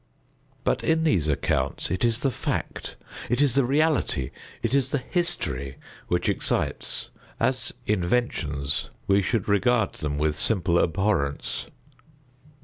[0.63, 5.77] But in these accounts it is the fact——it is the reality——it is the history
[6.07, 7.11] which excites.
[7.39, 11.67] As inventions, we should regard them with simple abhorrence.